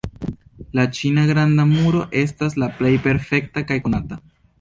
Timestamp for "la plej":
2.63-2.95